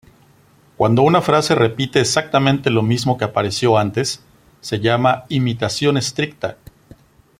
[0.77, 4.19] Cuando una frase repite exactamente lo mismo que apareció antes,
[4.59, 6.57] se llama "imitación estricta".